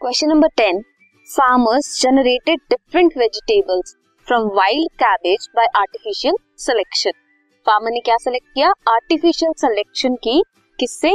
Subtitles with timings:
[0.00, 0.80] Question number ten
[1.26, 3.94] farmers generated different vegetables
[4.26, 7.10] from wild cabbage by artificial selection
[7.66, 8.68] farmer ने क्या select किया?
[8.88, 10.42] Artificial selection की
[10.78, 11.14] किससे?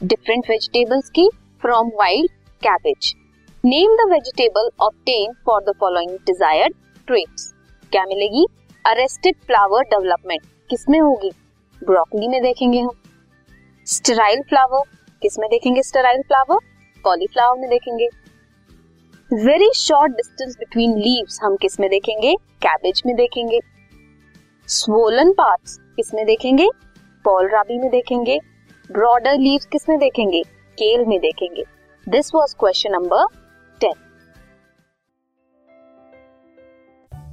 [0.00, 1.28] Different vegetables की
[1.62, 2.30] from wild
[2.62, 3.14] cabbage
[3.64, 6.74] name the vegetable obtained for the following desired
[7.08, 7.50] traits
[7.92, 8.46] क्या मिलेगी?
[8.84, 11.30] Arrested flower development किसमें होगी?
[11.82, 12.90] ब्रोकली में देखेंगे हम.
[13.86, 14.84] स्टेराइल फ्लावर
[15.22, 16.72] किसमें देखेंगे स्टेराइल फ्लावर
[17.04, 18.08] कॉलीफ्लावर में देखेंगे।
[19.32, 22.34] Very short distance between leaves हम किसमें देखेंगे?
[22.34, 23.60] कैबेज में देखेंगे।
[24.66, 26.68] स्वोलन पार्ट्स किसमें देखेंगे?
[27.24, 28.38] पॉल राबी में देखेंगे।
[28.92, 30.42] ब्रॉडर लीव किसमें देखेंगे?
[30.78, 31.64] केल में देखेंगे।
[32.08, 33.26] This was question number
[33.80, 33.92] ten